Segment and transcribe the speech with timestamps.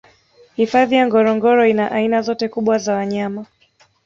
[0.55, 3.45] hifadhi ya ngorongoro ina aina zote kubwa za wanyama